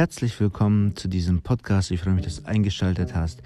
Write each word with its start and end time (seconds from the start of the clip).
Herzlich 0.00 0.40
willkommen 0.40 0.96
zu 0.96 1.08
diesem 1.08 1.42
Podcast. 1.42 1.90
Ich 1.90 2.00
freue 2.00 2.14
mich, 2.14 2.24
dass 2.24 2.42
du 2.42 2.48
eingeschaltet 2.48 3.14
hast. 3.14 3.42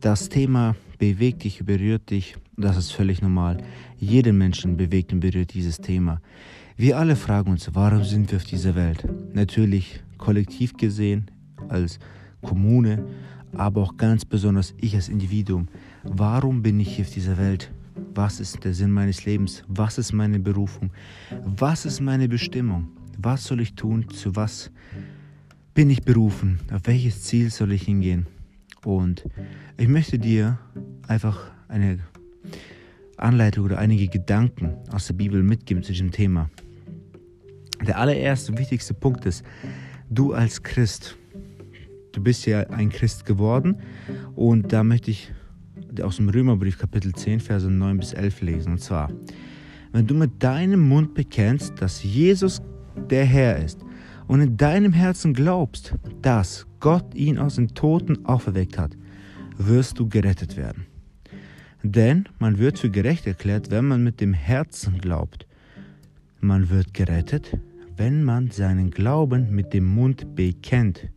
Das 0.00 0.30
Thema 0.30 0.74
bewegt 0.96 1.44
dich, 1.44 1.66
berührt 1.66 2.08
dich. 2.08 2.38
Das 2.56 2.78
ist 2.78 2.92
völlig 2.92 3.20
normal. 3.20 3.58
Jeden 3.98 4.38
Menschen 4.38 4.78
bewegt 4.78 5.12
und 5.12 5.20
berührt 5.20 5.52
dieses 5.52 5.76
Thema. 5.76 6.22
Wir 6.78 6.96
alle 6.96 7.14
fragen 7.14 7.50
uns, 7.50 7.68
warum 7.74 8.04
sind 8.04 8.30
wir 8.30 8.38
auf 8.38 8.44
dieser 8.44 8.74
Welt? 8.74 9.06
Natürlich 9.34 10.00
kollektiv 10.16 10.78
gesehen, 10.78 11.30
als 11.68 11.98
Kommune, 12.40 13.04
aber 13.52 13.82
auch 13.82 13.98
ganz 13.98 14.24
besonders 14.24 14.72
ich 14.78 14.94
als 14.94 15.10
Individuum. 15.10 15.68
Warum 16.04 16.62
bin 16.62 16.80
ich 16.80 16.96
hier 16.96 17.04
auf 17.04 17.12
dieser 17.12 17.36
Welt? 17.36 17.70
Was 18.14 18.40
ist 18.40 18.64
der 18.64 18.72
Sinn 18.72 18.92
meines 18.92 19.26
Lebens? 19.26 19.62
Was 19.68 19.98
ist 19.98 20.14
meine 20.14 20.40
Berufung? 20.40 20.90
Was 21.44 21.84
ist 21.84 22.00
meine 22.00 22.30
Bestimmung? 22.30 22.88
Was 23.18 23.44
soll 23.44 23.60
ich 23.60 23.74
tun? 23.74 24.08
Zu 24.08 24.34
was 24.36 24.70
bin 25.78 25.90
ich 25.90 26.02
berufen? 26.02 26.58
Auf 26.72 26.80
welches 26.86 27.22
Ziel 27.22 27.50
soll 27.50 27.70
ich 27.70 27.84
hingehen? 27.84 28.26
Und 28.84 29.22
ich 29.76 29.86
möchte 29.86 30.18
dir 30.18 30.58
einfach 31.06 31.52
eine 31.68 32.00
Anleitung 33.16 33.64
oder 33.64 33.78
einige 33.78 34.08
Gedanken 34.08 34.74
aus 34.90 35.06
der 35.06 35.14
Bibel 35.14 35.40
mitgeben 35.40 35.84
zu 35.84 35.92
diesem 35.92 36.10
Thema. 36.10 36.50
Der 37.86 37.96
allererste 37.96 38.58
wichtigste 38.58 38.92
Punkt 38.92 39.24
ist, 39.24 39.44
du 40.10 40.32
als 40.32 40.64
Christ, 40.64 41.16
du 42.10 42.24
bist 42.24 42.44
ja 42.46 42.68
ein 42.70 42.88
Christ 42.88 43.24
geworden 43.24 43.76
und 44.34 44.72
da 44.72 44.82
möchte 44.82 45.12
ich 45.12 45.32
aus 46.02 46.16
dem 46.16 46.28
Römerbrief 46.28 46.76
Kapitel 46.76 47.14
10, 47.14 47.38
Verse 47.38 47.70
9 47.70 47.98
bis 47.98 48.14
11 48.14 48.40
lesen. 48.40 48.72
Und 48.72 48.80
zwar, 48.80 49.12
wenn 49.92 50.08
du 50.08 50.16
mit 50.16 50.42
deinem 50.42 50.88
Mund 50.88 51.14
bekennst, 51.14 51.80
dass 51.80 52.02
Jesus 52.02 52.60
der 53.08 53.24
Herr 53.24 53.58
ist 53.58 53.84
und 54.28 54.42
in 54.42 54.56
deinem 54.56 54.92
Herzen 54.92 55.32
glaubst, 55.32 55.94
dass 56.22 56.66
Gott 56.80 57.14
ihn 57.14 57.38
aus 57.38 57.56
den 57.56 57.68
Toten 57.68 58.24
auferweckt 58.26 58.78
hat, 58.78 58.92
wirst 59.56 59.98
du 59.98 60.08
gerettet 60.08 60.56
werden. 60.56 60.86
Denn 61.82 62.28
man 62.38 62.58
wird 62.58 62.78
für 62.78 62.90
gerecht 62.90 63.26
erklärt, 63.26 63.70
wenn 63.70 63.86
man 63.86 64.04
mit 64.04 64.20
dem 64.20 64.34
Herzen 64.34 64.98
glaubt. 64.98 65.46
Man 66.40 66.68
wird 66.68 66.92
gerettet, 66.92 67.56
wenn 67.96 68.22
man 68.22 68.50
seinen 68.50 68.90
Glauben 68.90 69.54
mit 69.54 69.72
dem 69.72 69.86
Mund 69.86 70.36
bekennt. 70.36 71.08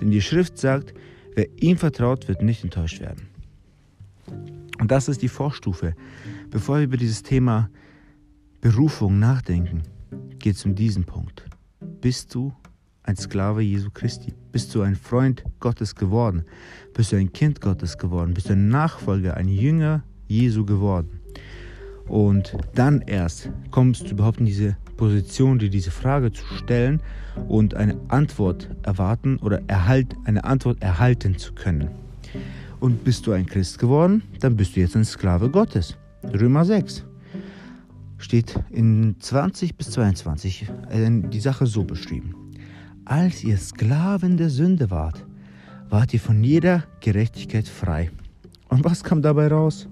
Denn 0.00 0.10
die 0.10 0.22
Schrift 0.22 0.56
sagt, 0.56 0.94
wer 1.34 1.46
ihm 1.60 1.76
vertraut, 1.76 2.28
wird 2.28 2.42
nicht 2.42 2.62
enttäuscht 2.62 3.00
werden. 3.00 3.26
Und 4.78 4.90
das 4.90 5.08
ist 5.08 5.22
die 5.22 5.28
Vorstufe. 5.28 5.94
Bevor 6.50 6.76
wir 6.76 6.84
über 6.84 6.96
dieses 6.96 7.22
Thema 7.22 7.68
Berufung 8.60 9.18
nachdenken, 9.18 9.82
geht 10.38 10.56
es 10.56 10.64
um 10.64 10.74
diesen 10.74 11.04
Punkt 11.04 11.44
bist 12.04 12.34
du 12.34 12.52
ein 13.04 13.16
Sklave 13.16 13.62
Jesu 13.62 13.88
Christi? 13.90 14.34
Bist 14.52 14.74
du 14.74 14.82
ein 14.82 14.94
Freund 14.94 15.42
Gottes 15.58 15.94
geworden? 15.94 16.44
Bist 16.92 17.12
du 17.12 17.16
ein 17.16 17.32
Kind 17.32 17.62
Gottes 17.62 17.96
geworden? 17.96 18.34
Bist 18.34 18.50
du 18.50 18.52
ein 18.52 18.68
Nachfolger, 18.68 19.38
ein 19.38 19.48
Jünger 19.48 20.02
Jesu 20.28 20.66
geworden? 20.66 21.20
Und 22.06 22.58
dann 22.74 23.00
erst 23.00 23.48
kommst 23.70 24.02
du 24.02 24.10
überhaupt 24.10 24.38
in 24.38 24.44
diese 24.44 24.76
Position, 24.98 25.58
dir 25.58 25.70
diese 25.70 25.90
Frage 25.90 26.30
zu 26.30 26.44
stellen 26.44 27.00
und 27.48 27.72
eine 27.72 27.98
Antwort 28.08 28.68
erwarten 28.82 29.38
oder 29.38 29.62
erhalt, 29.66 30.14
eine 30.24 30.44
Antwort 30.44 30.82
erhalten 30.82 31.38
zu 31.38 31.54
können. 31.54 31.88
Und 32.80 33.02
bist 33.02 33.26
du 33.26 33.32
ein 33.32 33.46
Christ 33.46 33.78
geworden, 33.78 34.22
dann 34.40 34.56
bist 34.56 34.76
du 34.76 34.80
jetzt 34.80 34.94
ein 34.94 35.06
Sklave 35.06 35.48
Gottes. 35.48 35.96
Römer 36.22 36.66
6 36.66 37.02
steht 38.18 38.58
in 38.70 39.16
20 39.18 39.76
bis 39.76 39.90
22 39.92 40.66
äh, 40.90 41.10
die 41.28 41.40
Sache 41.40 41.66
so 41.66 41.84
beschrieben. 41.84 42.34
Als 43.04 43.44
ihr 43.44 43.58
Sklaven 43.58 44.36
der 44.36 44.50
Sünde 44.50 44.90
wart, 44.90 45.26
wart 45.90 46.14
ihr 46.14 46.20
von 46.20 46.42
jeder 46.42 46.84
Gerechtigkeit 47.00 47.68
frei. 47.68 48.10
Und 48.68 48.84
was 48.84 49.04
kam 49.04 49.22
dabei 49.22 49.48
raus? 49.48 49.88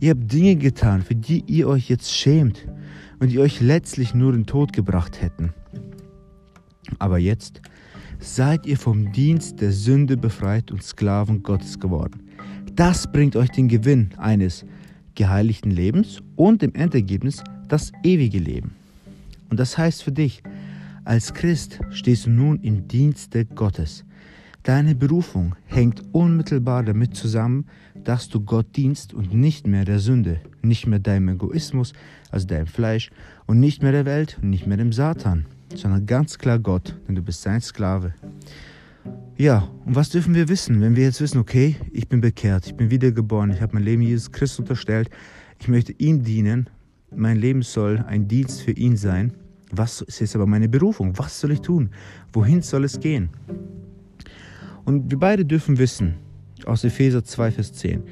Ihr 0.00 0.10
habt 0.10 0.32
Dinge 0.32 0.56
getan, 0.56 1.02
für 1.02 1.14
die 1.14 1.44
ihr 1.46 1.68
euch 1.68 1.88
jetzt 1.88 2.12
schämt 2.12 2.66
und 3.20 3.30
die 3.30 3.38
euch 3.38 3.60
letztlich 3.60 4.14
nur 4.14 4.34
in 4.34 4.46
Tod 4.46 4.72
gebracht 4.72 5.22
hätten. 5.22 5.54
Aber 6.98 7.18
jetzt 7.18 7.62
seid 8.18 8.66
ihr 8.66 8.76
vom 8.76 9.12
Dienst 9.12 9.60
der 9.60 9.72
Sünde 9.72 10.16
befreit 10.16 10.70
und 10.70 10.82
Sklaven 10.82 11.42
Gottes 11.42 11.78
geworden. 11.78 12.28
Das 12.74 13.10
bringt 13.10 13.36
euch 13.36 13.50
den 13.50 13.68
Gewinn 13.68 14.10
eines 14.18 14.64
geheiligten 15.14 15.70
Lebens 15.70 16.22
und 16.36 16.62
im 16.62 16.74
Endergebnis 16.74 17.42
das 17.68 17.92
ewige 18.02 18.38
Leben. 18.38 18.72
Und 19.50 19.60
das 19.60 19.76
heißt 19.76 20.02
für 20.02 20.12
dich, 20.12 20.42
als 21.04 21.34
Christ 21.34 21.80
stehst 21.90 22.26
du 22.26 22.30
nun 22.30 22.60
im 22.60 22.88
Dienste 22.88 23.44
Gottes. 23.44 24.04
Deine 24.62 24.94
Berufung 24.94 25.56
hängt 25.66 26.02
unmittelbar 26.12 26.84
damit 26.84 27.16
zusammen, 27.16 27.66
dass 28.04 28.28
du 28.28 28.40
Gott 28.40 28.76
dienst 28.76 29.12
und 29.12 29.34
nicht 29.34 29.66
mehr 29.66 29.84
der 29.84 29.98
Sünde, 29.98 30.40
nicht 30.62 30.86
mehr 30.86 31.00
deinem 31.00 31.30
Egoismus, 31.30 31.92
also 32.30 32.46
deinem 32.46 32.68
Fleisch 32.68 33.10
und 33.46 33.58
nicht 33.58 33.82
mehr 33.82 33.92
der 33.92 34.04
Welt 34.04 34.38
und 34.40 34.50
nicht 34.50 34.66
mehr 34.68 34.76
dem 34.76 34.92
Satan, 34.92 35.46
sondern 35.74 36.06
ganz 36.06 36.38
klar 36.38 36.60
Gott, 36.60 36.94
denn 37.08 37.16
du 37.16 37.22
bist 37.22 37.42
sein 37.42 37.60
Sklave. 37.60 38.14
Ja, 39.36 39.68
und 39.84 39.94
was 39.94 40.10
dürfen 40.10 40.34
wir 40.34 40.48
wissen, 40.48 40.80
wenn 40.80 40.94
wir 40.94 41.04
jetzt 41.04 41.20
wissen, 41.20 41.38
okay, 41.38 41.76
ich 41.92 42.08
bin 42.08 42.20
bekehrt, 42.20 42.66
ich 42.66 42.74
bin 42.74 42.90
wiedergeboren, 42.90 43.50
ich 43.50 43.60
habe 43.60 43.74
mein 43.74 43.82
Leben 43.82 44.02
Jesus 44.02 44.30
Christus 44.30 44.60
unterstellt, 44.60 45.10
ich 45.58 45.68
möchte 45.68 45.92
ihm 45.98 46.22
dienen, 46.22 46.68
mein 47.14 47.36
Leben 47.36 47.62
soll 47.62 48.04
ein 48.06 48.28
Dienst 48.28 48.62
für 48.62 48.72
ihn 48.72 48.96
sein. 48.96 49.32
Was 49.70 50.00
ist 50.02 50.20
jetzt 50.20 50.34
aber 50.34 50.46
meine 50.46 50.68
Berufung? 50.68 51.18
Was 51.18 51.40
soll 51.40 51.52
ich 51.52 51.60
tun? 51.60 51.90
Wohin 52.32 52.62
soll 52.62 52.84
es 52.84 53.00
gehen? 53.00 53.30
Und 54.84 55.10
wir 55.10 55.18
beide 55.18 55.44
dürfen 55.44 55.78
wissen, 55.78 56.14
aus 56.66 56.84
Epheser 56.84 57.24
2, 57.24 57.52
Vers 57.52 57.72
10, 57.72 58.02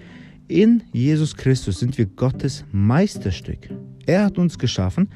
in 0.49 0.83
Jesus 0.93 1.37
Christus 1.37 1.81
sind 1.81 1.97
wir 1.99 2.06
Gottes 2.06 2.65
Meisterstück. 2.73 3.71
Er 4.06 4.25
hat 4.25 4.39
uns 4.39 4.59
geschaffen, 4.59 5.09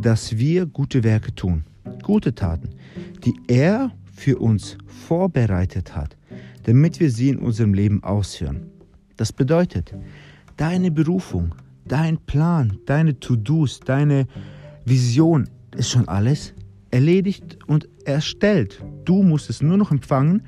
dass 0.00 0.36
wir 0.36 0.66
gute 0.66 1.02
Werke 1.02 1.34
tun, 1.34 1.64
gute 2.02 2.34
Taten, 2.34 2.70
die 3.24 3.34
er 3.48 3.92
für 4.16 4.38
uns 4.38 4.78
vorbereitet 4.86 5.94
hat, 5.94 6.16
damit 6.64 6.98
wir 6.98 7.10
sie 7.10 7.28
in 7.28 7.38
unserem 7.38 7.74
Leben 7.74 8.02
ausführen. 8.02 8.70
Das 9.16 9.32
bedeutet, 9.32 9.94
deine 10.56 10.90
Berufung, 10.90 11.54
dein 11.84 12.18
Plan, 12.18 12.78
deine 12.86 13.20
To-Dos, 13.20 13.80
deine 13.80 14.26
Vision 14.84 15.48
ist 15.76 15.90
schon 15.90 16.08
alles 16.08 16.54
erledigt 16.90 17.58
und 17.66 17.88
erstellt. 18.04 18.82
Du 19.04 19.22
musst 19.22 19.50
es 19.50 19.62
nur 19.62 19.76
noch 19.76 19.90
empfangen 19.90 20.42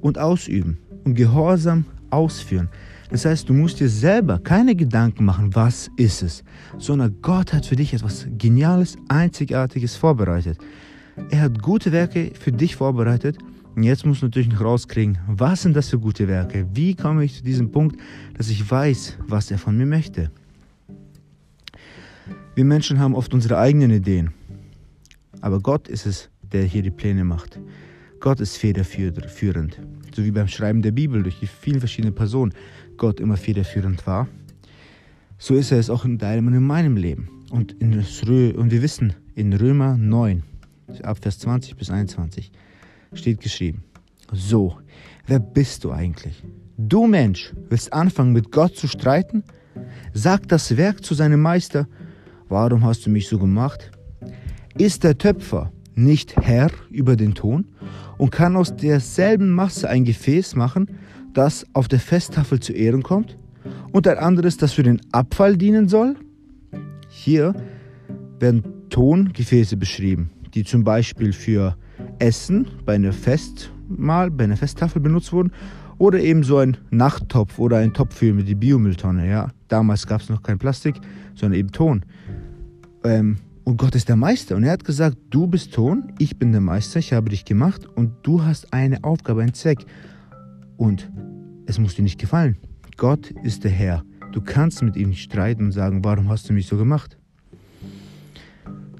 und 0.00 0.18
ausüben 0.18 0.78
und 1.04 1.14
gehorsam 1.14 1.84
ausführen. 2.10 2.68
Das 3.10 3.24
heißt, 3.24 3.48
du 3.48 3.54
musst 3.54 3.80
dir 3.80 3.88
selber 3.88 4.38
keine 4.38 4.76
Gedanken 4.76 5.24
machen, 5.24 5.54
was 5.54 5.90
ist 5.96 6.22
es, 6.22 6.44
sondern 6.76 7.16
Gott 7.22 7.52
hat 7.52 7.64
für 7.64 7.76
dich 7.76 7.94
etwas 7.94 8.26
Geniales, 8.36 8.96
Einzigartiges 9.08 9.96
vorbereitet. 9.96 10.58
Er 11.30 11.40
hat 11.40 11.62
gute 11.62 11.92
Werke 11.92 12.32
für 12.38 12.52
dich 12.52 12.76
vorbereitet 12.76 13.38
und 13.76 13.82
jetzt 13.82 14.04
musst 14.04 14.22
du 14.22 14.26
natürlich 14.26 14.48
noch 14.48 14.60
rauskriegen, 14.60 15.18
was 15.28 15.62
sind 15.62 15.76
das 15.76 15.88
für 15.88 15.98
gute 15.98 16.26
Werke? 16.26 16.66
Wie 16.72 16.94
komme 16.94 17.24
ich 17.24 17.36
zu 17.36 17.44
diesem 17.44 17.70
Punkt, 17.70 17.96
dass 18.36 18.50
ich 18.50 18.68
weiß, 18.68 19.18
was 19.28 19.50
er 19.50 19.58
von 19.58 19.76
mir 19.76 19.86
möchte? 19.86 20.30
Wir 22.54 22.64
Menschen 22.64 22.98
haben 22.98 23.14
oft 23.14 23.32
unsere 23.34 23.58
eigenen 23.58 23.92
Ideen. 23.92 24.30
Aber 25.40 25.60
Gott 25.60 25.86
ist 25.86 26.06
es, 26.06 26.28
der 26.42 26.64
hier 26.64 26.82
die 26.82 26.90
Pläne 26.90 27.22
macht. 27.24 27.60
Gott 28.20 28.40
ist 28.40 28.56
federführend. 28.56 29.80
So 30.14 30.24
wie 30.24 30.32
beim 30.32 30.48
Schreiben 30.48 30.82
der 30.82 30.90
Bibel 30.90 31.22
durch 31.22 31.38
die 31.38 31.46
vielen 31.46 31.78
verschiedenen 31.78 32.14
Personen 32.14 32.52
Gott 32.96 33.20
immer 33.20 33.36
federführend 33.36 34.06
war. 34.06 34.26
So 35.38 35.54
ist 35.54 35.70
er 35.70 35.78
es 35.78 35.88
auch 35.88 36.04
in 36.04 36.18
deinem 36.18 36.48
und 36.48 36.54
in 36.54 36.64
meinem 36.64 36.96
Leben. 36.96 37.28
Und, 37.50 37.72
in 37.74 37.94
und 37.94 38.70
wir 38.72 38.82
wissen, 38.82 39.14
in 39.36 39.52
Römer 39.52 39.96
9, 39.96 40.42
ab 41.02 41.18
Vers 41.20 41.38
20 41.40 41.76
bis 41.76 41.90
21, 41.90 42.50
steht 43.12 43.40
geschrieben: 43.40 43.84
So, 44.32 44.78
wer 45.26 45.40
bist 45.40 45.84
du 45.84 45.92
eigentlich? 45.92 46.42
Du 46.76 47.06
Mensch, 47.06 47.52
willst 47.68 47.92
anfangen 47.92 48.32
mit 48.32 48.52
Gott 48.52 48.76
zu 48.76 48.86
streiten? 48.86 49.42
Sag 50.12 50.48
das 50.48 50.76
Werk 50.76 51.04
zu 51.04 51.14
seinem 51.14 51.40
Meister 51.40 51.86
warum 52.48 52.84
hast 52.84 53.06
du 53.06 53.10
mich 53.10 53.28
so 53.28 53.38
gemacht? 53.38 53.90
Ist 54.76 55.04
der 55.04 55.18
Töpfer 55.18 55.72
nicht 55.94 56.36
Herr 56.36 56.70
über 56.90 57.16
den 57.16 57.34
Ton 57.34 57.66
und 58.16 58.30
kann 58.30 58.56
aus 58.56 58.76
derselben 58.76 59.50
Masse 59.50 59.88
ein 59.88 60.04
Gefäß 60.04 60.54
machen, 60.54 60.88
das 61.34 61.66
auf 61.72 61.88
der 61.88 62.00
Festtafel 62.00 62.60
zu 62.60 62.72
Ehren 62.72 63.02
kommt, 63.02 63.36
und 63.92 64.06
ein 64.06 64.18
anderes, 64.18 64.56
das 64.56 64.72
für 64.72 64.82
den 64.82 65.00
Abfall 65.12 65.56
dienen 65.56 65.88
soll? 65.88 66.16
Hier 67.08 67.54
werden 68.38 68.62
Tongefäße 68.90 69.76
beschrieben, 69.76 70.30
die 70.58 70.64
zum 70.64 70.82
Beispiel 70.82 71.32
für 71.32 71.76
Essen 72.18 72.66
bei 72.84 72.96
einer 72.96 73.12
Festmahl, 73.12 74.30
bei 74.30 74.44
einer 74.44 74.56
Festtafel 74.56 75.00
benutzt 75.00 75.32
wurden, 75.32 75.52
oder 75.98 76.20
eben 76.20 76.42
so 76.42 76.58
ein 76.58 76.76
Nachttopf 76.90 77.58
oder 77.58 77.78
ein 77.78 77.92
Topf 77.92 78.16
für 78.16 78.32
die 78.32 78.54
Biomülltonne. 78.54 79.28
Ja, 79.28 79.50
damals 79.68 80.06
gab 80.06 80.20
es 80.20 80.28
noch 80.28 80.42
kein 80.42 80.58
Plastik, 80.58 80.96
sondern 81.34 81.58
eben 81.60 81.70
Ton. 81.70 82.04
Ähm, 83.04 83.36
Und 83.64 83.76
Gott 83.76 83.94
ist 83.94 84.08
der 84.08 84.16
Meister. 84.16 84.56
Und 84.56 84.64
er 84.64 84.72
hat 84.72 84.84
gesagt, 84.84 85.18
du 85.28 85.46
bist 85.46 85.74
Ton, 85.74 86.12
ich 86.18 86.38
bin 86.38 86.52
der 86.52 86.60
Meister, 86.60 86.98
ich 87.00 87.12
habe 87.12 87.28
dich 87.28 87.44
gemacht 87.44 87.86
und 87.86 88.12
du 88.22 88.42
hast 88.42 88.72
eine 88.72 89.04
Aufgabe, 89.04 89.42
einen 89.42 89.52
Zweck. 89.52 89.84
Und 90.78 91.10
es 91.66 91.78
muss 91.78 91.94
dir 91.94 92.02
nicht 92.02 92.18
gefallen. 92.18 92.56
Gott 92.96 93.30
ist 93.44 93.64
der 93.64 93.70
Herr. 93.70 94.04
Du 94.32 94.40
kannst 94.40 94.82
mit 94.82 94.96
ihm 94.96 95.12
streiten 95.12 95.66
und 95.66 95.72
sagen, 95.72 96.02
warum 96.02 96.30
hast 96.30 96.48
du 96.48 96.54
mich 96.54 96.66
so 96.66 96.76
gemacht? 96.78 97.17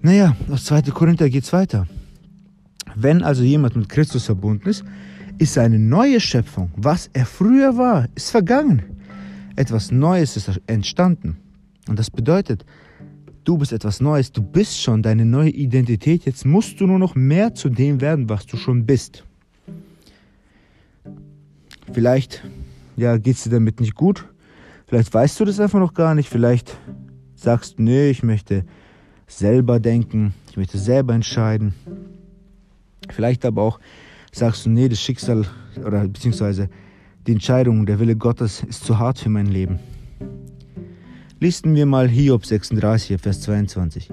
Naja, 0.03 0.37
aus 0.51 0.65
2. 0.67 0.83
Korinther 0.93 1.29
geht 1.29 1.45
es 1.45 1.53
weiter. 1.53 1.87
Wenn 2.95 3.23
also 3.23 3.43
jemand 3.43 3.77
mit 3.77 3.89
Christus 3.89 4.27
verbunden 4.27 4.69
ist, 4.69 4.85
ist 5.39 5.57
er 5.57 5.65
eine 5.65 5.79
neue 5.79 6.21
Schöpfung. 6.21 6.71
Was 6.77 7.11
er 7.13 7.27
früher 7.27 7.77
war, 7.77 8.09
ist 8.15 8.31
vergangen. 8.31 8.83
Etwas 9.57 9.91
Neues 9.91 10.37
ist 10.37 10.61
entstanden. 10.67 11.37
Und 11.89 11.99
das 11.99 12.11
bedeutet, 12.11 12.65
Du 13.49 13.57
bist 13.57 13.73
etwas 13.73 14.03
Neues, 14.03 14.31
du 14.31 14.43
bist 14.43 14.79
schon 14.79 15.03
deine 15.03 15.25
neue 15.25 15.49
Identität. 15.49 16.27
Jetzt 16.27 16.45
musst 16.45 16.79
du 16.83 16.87
nur 16.87 16.99
noch 16.99 17.15
mehr 17.15 17.55
zu 17.55 17.71
dem 17.71 18.03
werden, 18.03 18.29
was 18.29 18.45
du 18.45 18.59
schon 18.59 18.85
bist. 18.85 19.25
Vielleicht 21.91 22.45
ja, 22.99 23.17
geht 23.17 23.37
es 23.37 23.45
dir 23.45 23.51
damit 23.53 23.81
nicht 23.81 23.95
gut. 23.95 24.27
Vielleicht 24.87 25.15
weißt 25.15 25.41
du 25.41 25.47
das 25.47 25.61
einfach 25.61 25.79
noch 25.79 25.95
gar 25.95 26.15
nicht. 26.15 26.29
Vielleicht 26.29 26.77
sagst 27.37 27.79
du, 27.79 27.85
nee, 27.85 28.11
ich 28.11 28.23
möchte 28.23 28.67
selber 29.29 29.79
denken, 29.79 30.35
ich 30.51 30.57
möchte 30.57 30.79
selber 30.79 31.15
entscheiden. 31.15 31.75
Vielleicht 33.11 33.45
aber 33.45 33.63
auch 33.63 33.79
sagst 34.33 34.67
du, 34.67 34.71
nee, 34.71 34.89
das 34.89 35.01
Schicksal 35.01 35.47
oder 35.85 36.09
beziehungsweise 36.09 36.69
die 37.27 37.33
Entscheidung, 37.33 37.87
der 37.87 38.01
Wille 38.01 38.17
Gottes 38.17 38.65
ist 38.69 38.85
zu 38.85 38.99
hart 38.99 39.19
für 39.19 39.29
mein 39.29 39.47
Leben. 39.47 39.79
Listen 41.41 41.75
wir 41.75 41.87
mal 41.87 42.09
Hiob 42.09 42.45
36, 42.45 43.21
Vers 43.21 43.43
22. 43.43 44.11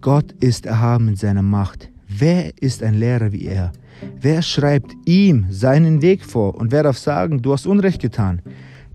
Gott 0.00 0.32
ist 0.40 0.66
erhaben 0.66 1.08
in 1.08 1.16
seiner 1.16 1.42
Macht. 1.42 1.88
Wer 2.06 2.52
ist 2.60 2.82
ein 2.82 2.94
Lehrer 2.94 3.32
wie 3.32 3.46
er? 3.46 3.72
Wer 4.20 4.42
schreibt 4.42 4.92
ihm 5.06 5.46
seinen 5.50 6.02
Weg 6.02 6.24
vor 6.24 6.54
und 6.54 6.72
wer 6.72 6.82
darf 6.82 6.98
sagen, 6.98 7.42
du 7.42 7.52
hast 7.52 7.66
Unrecht 7.66 8.00
getan? 8.00 8.42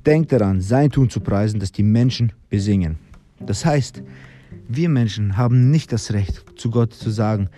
Denk 0.06 0.30
daran, 0.30 0.62
sein 0.62 0.92
Tun 0.92 1.10
zu 1.10 1.20
preisen, 1.20 1.60
das 1.60 1.72
die 1.72 1.84
Menschen 1.84 2.32
besingen. 2.50 2.98
Das 3.40 3.66
heißt, 3.66 4.02
wir 4.68 4.90
Menschen 4.90 5.38
haben 5.38 5.72
nicht 5.72 5.92
das 5.92 6.14
Recht, 6.14 6.44
zu 6.56 6.70
Gott 6.70 6.94
zu 6.94 7.10
sagen, 7.10 7.50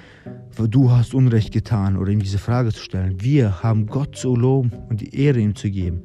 du 0.57 0.91
hast 0.91 1.13
Unrecht 1.13 1.53
getan 1.53 1.97
oder 1.97 2.11
ihm 2.11 2.21
diese 2.21 2.37
Frage 2.37 2.71
zu 2.73 2.79
stellen. 2.79 3.21
Wir 3.21 3.63
haben 3.63 3.87
Gott 3.87 4.15
zu 4.15 4.35
loben 4.35 4.71
und 4.89 5.01
die 5.01 5.15
Ehre 5.15 5.39
ihm 5.39 5.55
zu 5.55 5.69
geben. 5.69 6.03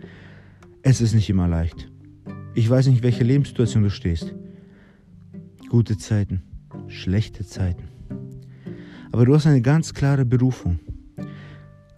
Es 0.82 1.00
ist 1.00 1.14
nicht 1.14 1.30
immer 1.30 1.48
leicht. 1.48 1.90
Ich 2.54 2.68
weiß 2.68 2.86
nicht, 2.88 3.02
welche 3.02 3.24
Lebenssituation 3.24 3.82
du 3.82 3.90
stehst. 3.90 4.34
Gute 5.68 5.96
Zeiten, 5.96 6.42
schlechte 6.88 7.46
Zeiten. 7.46 7.84
Aber 9.10 9.24
du 9.24 9.34
hast 9.34 9.46
eine 9.46 9.62
ganz 9.62 9.94
klare 9.94 10.24
Berufung. 10.24 10.80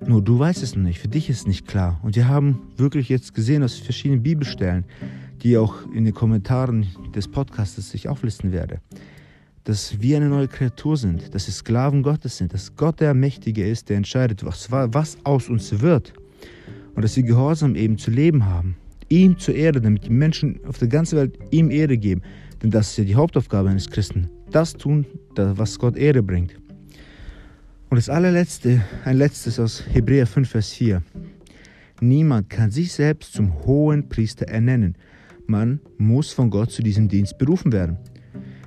Nur 0.07 0.23
du 0.23 0.39
weißt 0.39 0.63
es 0.63 0.77
noch 0.77 0.83
nicht, 0.83 0.99
für 0.99 1.09
dich 1.09 1.31
ist 1.31 1.39
es 1.39 1.47
nicht 1.47 1.67
klar. 1.67 1.99
Und 2.03 2.17
wir 2.17 2.29
haben 2.29 2.61
wirklich 2.77 3.09
jetzt 3.09 3.35
gesehen 3.35 3.63
aus 3.63 3.75
verschiedenen 3.75 4.23
Bibelstellen, 4.23 4.85
die 5.45 5.57
auch 5.57 5.75
in 5.93 6.05
den 6.05 6.15
Kommentaren 6.15 6.87
des 7.15 7.29
Podcasts 7.29 7.95
ich 7.95 8.09
auflisten 8.09 8.51
werde, 8.51 8.81
dass 9.63 10.01
wir 10.01 10.17
eine 10.17 10.29
neue 10.29 10.49
Kreatur 10.49 10.97
sind, 10.97 11.35
dass 11.35 11.47
wir 11.47 11.55
Sklaven 11.55 12.03
Gottes 12.03 12.39
sind, 12.39 12.53
dass 12.53 12.75
Gott 12.75 12.99
der 13.01 13.15
Mächtige 13.15 13.65
ist, 13.67 13.89
der 13.89 13.99
entscheidet, 13.99 14.45
was, 14.45 14.71
was 14.71 15.17
aus 15.25 15.49
uns 15.49 15.81
wird. 15.81 16.13
Und 16.97 17.03
dass 17.03 17.17
wir 17.17 17.23
Gehorsam 17.23 17.77
eben 17.77 17.99
zu 17.99 18.11
leben 18.11 18.47
haben 18.47 18.77
ihm 19.09 19.39
zur 19.39 19.55
Ehre, 19.55 19.81
damit 19.81 20.05
die 20.05 20.11
Menschen 20.11 20.61
auf 20.67 20.79
der 20.79 20.89
ganzen 20.89 21.19
Welt 21.19 21.39
ihm 21.51 21.71
Ehre 21.71 21.97
geben. 21.97 22.23
Denn 22.63 22.71
das 22.71 22.91
ist 22.91 22.99
ja 22.99 23.05
die 23.05 23.15
Hauptaufgabe 23.15 23.69
eines 23.69 23.89
Christen. 23.91 24.29
Das 24.51 24.75
tun, 24.75 25.07
was 25.37 25.79
Gott 25.79 25.97
Ehre 25.97 26.23
bringt. 26.23 26.57
Und 27.91 27.97
das 27.97 28.09
allerletzte, 28.09 28.83
ein 29.05 29.17
letztes 29.17 29.61
aus 29.61 29.85
Hebräer 29.93 30.27
5, 30.27 30.49
Vers 30.49 30.73
4. 30.73 31.03
Niemand 32.01 32.51
kann 32.51 32.71
sich 32.71 32.93
selbst 32.93 33.33
zum 33.35 33.65
hohen 33.65 34.09
Priester 34.09 34.47
ernennen. 34.49 34.97
Man 35.47 35.81
muss 35.99 36.33
von 36.33 36.51
Gott 36.51 36.71
zu 36.71 36.83
diesem 36.83 37.09
Dienst 37.09 37.37
berufen 37.39 37.73
werden, 37.73 37.99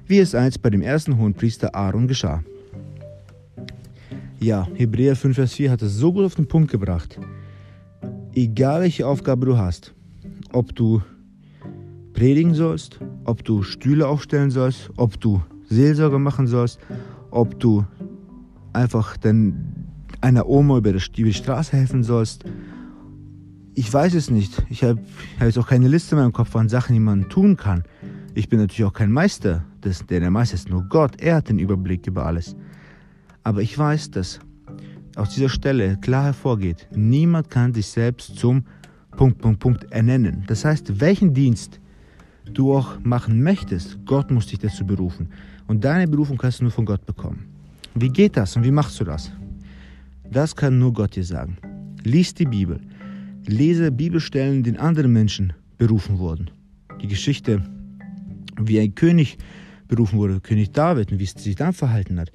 wie 0.06 0.20
es 0.20 0.36
einst 0.36 0.62
bei 0.62 0.70
dem 0.70 0.82
ersten 0.82 1.18
hohen 1.18 1.34
Priester 1.34 1.74
Aaron 1.74 2.08
geschah. 2.08 2.44
Ja, 4.40 4.68
Hebräer 4.76 5.16
5, 5.16 5.36
Vers 5.36 5.54
4 5.54 5.72
hat 5.72 5.82
es 5.82 5.96
so 5.96 6.14
gut 6.14 6.26
auf 6.26 6.36
den 6.36 6.48
Punkt 6.48 6.72
gebracht. 6.72 7.20
Egal 8.36 8.82
welche 8.82 9.08
Aufgabe 9.08 9.48
du 9.48 9.58
hast, 9.58 9.96
ob 10.54 10.76
du 10.76 11.02
predigen 12.14 12.54
sollst, 12.54 13.00
ob 13.26 13.44
du 13.44 13.64
Stühle 13.64 14.08
aufstellen 14.08 14.52
sollst, 14.52 14.92
ob 14.96 15.20
du 15.20 15.42
Seelsorge 15.70 16.20
machen 16.20 16.46
sollst, 16.46 16.80
ob 17.32 17.60
du 17.60 17.84
einfach 18.74 19.18
dann 19.18 19.76
einer 20.22 20.48
Oma 20.48 20.78
über 20.78 20.94
die 20.94 21.34
Straße 21.34 21.76
helfen 21.76 22.04
sollst. 22.04 22.46
Ich 23.78 23.94
weiß 23.94 24.16
es 24.16 24.32
nicht. 24.32 24.64
Ich 24.72 24.84
habe 24.84 25.00
hab 25.40 25.46
jetzt 25.46 25.60
auch 25.60 25.68
keine 25.68 25.88
Liste 25.88 26.16
in 26.16 26.22
meinem 26.22 26.34
Kopf 26.34 26.56
an 26.56 26.68
Sachen, 26.68 26.94
die 26.94 27.00
man 27.00 27.30
tun 27.30 27.58
kann. 27.58 27.84
Ich 28.34 28.50
bin 28.50 28.58
natürlich 28.58 28.86
auch 28.86 28.94
kein 28.94 29.12
Meister. 29.12 29.66
Das, 29.82 30.04
der, 30.04 30.20
der 30.20 30.32
Meister 30.32 30.56
ist 30.56 30.68
nur 30.68 30.82
Gott. 30.90 31.22
Er 31.22 31.36
hat 31.36 31.50
den 31.50 31.60
Überblick 31.60 32.08
über 32.08 32.26
alles. 32.26 32.56
Aber 33.44 33.62
ich 33.62 33.78
weiß, 33.78 34.10
dass 34.10 34.40
aus 35.16 35.30
dieser 35.30 35.50
Stelle 35.50 35.96
klar 36.02 36.24
hervorgeht, 36.24 36.88
niemand 36.96 37.52
kann 37.52 37.72
sich 37.72 37.86
selbst 37.86 38.36
zum 38.36 38.66
Punkt, 39.16 39.38
Punkt, 39.38 39.60
Punkt 39.60 39.92
ernennen. 39.92 40.44
Das 40.48 40.66
heißt, 40.66 41.00
welchen 41.00 41.36
Dienst 41.36 41.80
du 42.52 42.74
auch 42.74 42.98
machen 43.04 43.44
möchtest, 43.44 44.00
Gott 44.08 44.32
muss 44.32 44.48
dich 44.48 44.58
dazu 44.58 44.88
berufen. 44.88 45.30
Und 45.68 45.86
deine 45.86 46.08
Berufung 46.08 46.40
kannst 46.40 46.62
du 46.62 46.64
nur 46.64 46.72
von 46.72 46.86
Gott 46.86 47.06
bekommen. 47.06 47.46
Wie 47.94 48.10
geht 48.10 48.38
das 48.38 48.56
und 48.56 48.64
wie 48.64 48.72
machst 48.72 49.00
du 49.00 49.04
das? 49.04 49.32
Das 50.32 50.56
kann 50.56 50.80
nur 50.80 50.94
Gott 50.94 51.16
dir 51.16 51.24
sagen. 51.24 51.58
Lies 52.04 52.34
die 52.34 52.46
Bibel. 52.46 52.82
Lese 53.48 53.92
Bibelstellen, 53.92 54.58
in 54.58 54.64
denen 54.64 54.78
andere 54.78 55.08
Menschen 55.08 55.54
berufen 55.78 56.20
wurden. 56.20 56.52
Die 57.02 57.08
Geschichte, 57.08 57.64
wie 58.60 58.80
ein 58.80 58.94
König 58.94 59.38
berufen 59.88 60.20
wurde, 60.20 60.42
König 60.42 60.72
David 60.72 61.12
und 61.12 61.20
wie 61.20 61.24
es 61.24 61.32
sich 61.32 61.56
dann 61.56 61.72
verhalten 61.72 62.20
hat. 62.20 62.32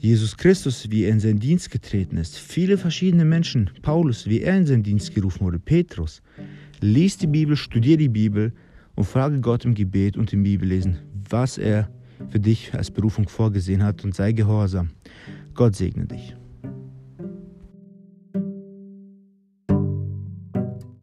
Jesus 0.00 0.36
Christus, 0.36 0.90
wie 0.90 1.04
er 1.04 1.12
in 1.12 1.20
seinen 1.20 1.40
Dienst 1.40 1.70
getreten 1.70 2.18
ist, 2.18 2.36
viele 2.36 2.76
verschiedene 2.76 3.24
Menschen, 3.24 3.70
Paulus, 3.80 4.26
wie 4.26 4.42
er 4.42 4.58
in 4.58 4.66
seinen 4.66 4.82
Dienst 4.82 5.14
gerufen 5.14 5.40
wurde, 5.40 5.58
Petrus. 5.58 6.20
Lies 6.80 7.16
die 7.16 7.26
Bibel, 7.26 7.56
studier 7.56 7.96
die 7.96 8.10
Bibel 8.10 8.52
und 8.96 9.04
frage 9.04 9.40
Gott 9.40 9.64
im 9.64 9.74
Gebet 9.74 10.18
und 10.18 10.30
im 10.34 10.42
Bibellesen, 10.42 10.98
was 11.30 11.56
er 11.56 11.88
für 12.28 12.40
dich 12.40 12.74
als 12.74 12.90
Berufung 12.90 13.28
vorgesehen 13.28 13.82
hat 13.82 14.04
und 14.04 14.14
sei 14.14 14.32
gehorsam. 14.32 14.90
Gott 15.54 15.74
segne 15.74 16.04
dich. 16.04 16.36